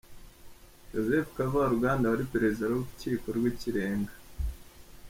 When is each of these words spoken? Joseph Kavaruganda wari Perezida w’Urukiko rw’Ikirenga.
Joseph 0.91 1.29
Kavaruganda 1.35 2.05
wari 2.11 2.31
Perezida 2.33 2.63
w’Urukiko 2.67 3.25
rw’Ikirenga. 3.37 4.13